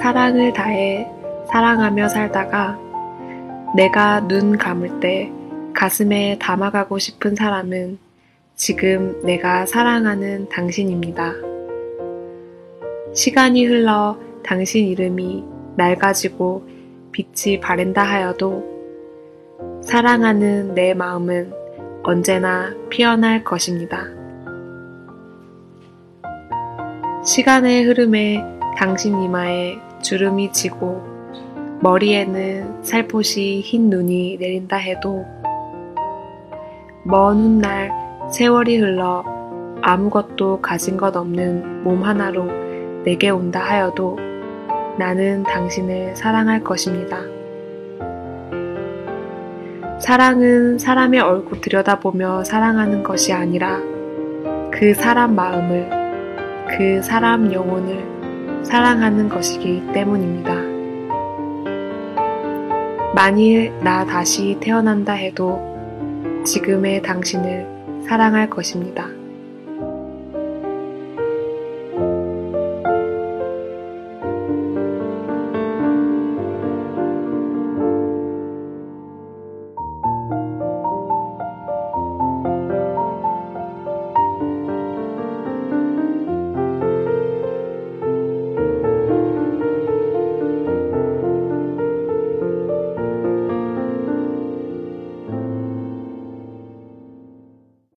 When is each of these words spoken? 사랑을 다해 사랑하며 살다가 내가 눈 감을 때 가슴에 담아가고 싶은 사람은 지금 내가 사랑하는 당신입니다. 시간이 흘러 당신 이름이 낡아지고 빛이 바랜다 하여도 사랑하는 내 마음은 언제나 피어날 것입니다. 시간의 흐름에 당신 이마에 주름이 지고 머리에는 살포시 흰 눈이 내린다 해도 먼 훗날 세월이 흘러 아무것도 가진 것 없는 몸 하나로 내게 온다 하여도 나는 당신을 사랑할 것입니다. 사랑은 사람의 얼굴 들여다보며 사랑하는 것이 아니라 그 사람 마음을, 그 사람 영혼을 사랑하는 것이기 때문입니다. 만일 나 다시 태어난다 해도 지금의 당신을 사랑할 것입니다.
사랑을 0.00 0.52
다해 0.52 1.10
사랑하며 1.48 2.08
살다가 2.08 2.78
내가 3.74 4.26
눈 4.26 4.56
감을 4.56 5.00
때 5.00 5.32
가슴에 5.74 6.38
담아가고 6.38 6.98
싶은 6.98 7.34
사람은 7.34 7.98
지금 8.54 9.20
내가 9.24 9.66
사랑하는 9.66 10.48
당신입니다. 10.48 11.34
시간이 13.14 13.64
흘러 13.64 14.18
당신 14.44 14.86
이름이 14.86 15.44
낡아지고 15.76 16.68
빛이 17.12 17.60
바랜다 17.60 18.02
하여도 18.02 18.68
사랑하는 19.82 20.74
내 20.74 20.94
마음은 20.94 21.52
언제나 22.02 22.74
피어날 22.88 23.44
것입니다. 23.44 24.04
시간의 27.24 27.84
흐름에 27.84 28.59
당신 28.76 29.22
이마에 29.22 29.78
주름이 30.00 30.52
지고 30.52 31.02
머리에는 31.80 32.82
살포시 32.82 33.60
흰 33.60 33.90
눈이 33.90 34.36
내린다 34.38 34.76
해도 34.76 35.24
먼 37.02 37.36
훗날 37.36 37.90
세월이 38.30 38.78
흘러 38.78 39.24
아무것도 39.82 40.60
가진 40.60 40.96
것 40.96 41.16
없는 41.16 41.84
몸 41.84 42.02
하나로 42.04 43.02
내게 43.04 43.30
온다 43.30 43.60
하여도 43.60 44.18
나는 44.98 45.42
당신을 45.44 46.14
사랑할 46.16 46.62
것입니다. 46.62 47.18
사랑은 50.00 50.78
사람의 50.78 51.20
얼굴 51.20 51.60
들여다보며 51.60 52.44
사랑하는 52.44 53.02
것이 53.02 53.32
아니라 53.32 53.80
그 54.70 54.94
사람 54.94 55.34
마음을, 55.34 55.88
그 56.68 57.02
사람 57.02 57.52
영혼을 57.52 58.19
사랑하는 58.64 59.28
것이기 59.28 59.92
때문입니다. 59.92 60.54
만일 63.14 63.72
나 63.80 64.04
다시 64.04 64.56
태어난다 64.60 65.12
해도 65.12 65.60
지금의 66.44 67.02
당신을 67.02 68.04
사랑할 68.06 68.48
것입니다. 68.48 69.19